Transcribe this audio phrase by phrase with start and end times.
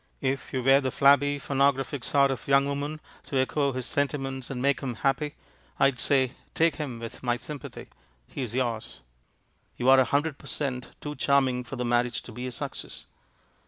[0.21, 4.17] If you were the flabby, phono graphic sort of young woman to echo his senti
[4.17, 5.35] ments and make him happy,
[5.79, 7.87] I'd say, 'Take him with my sympathy—
[8.35, 9.01] he's yours!'
[9.77, 13.05] You're a hun dred per cent, too charming for the marriage to be a success.